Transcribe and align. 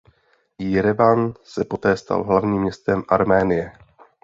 Jerevan 0.59 1.33
se 1.43 1.65
poté 1.65 1.97
stal 1.97 2.23
hlavním 2.23 2.61
městem 2.61 3.03
Arménie. 3.09 3.71